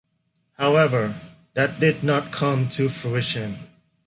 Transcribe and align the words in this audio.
However, 0.57 1.13
that 1.53 1.79
did 1.79 2.03
not 2.03 2.31
come 2.31 2.69
to 2.69 2.89
fruition. 2.89 3.59